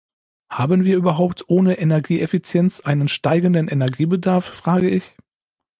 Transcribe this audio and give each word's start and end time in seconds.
Haben 0.49 0.83
wir 0.83 0.95
überhaupt 0.97 1.47
ohne 1.47 1.77
Energieeffizienz 1.77 2.79
einen 2.79 3.07
steigenden 3.07 3.67
Energiebedarf, 3.67 4.45
frage 4.45 4.89
ich. 4.89 5.15